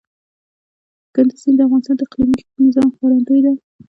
کندز 1.13 1.37
سیند 1.41 1.57
د 1.59 1.61
افغانستان 1.65 1.95
د 1.97 2.01
اقلیمي 2.05 2.39
نظام 2.65 2.87
ښکارندوی 2.93 3.39
ده. 3.45 3.51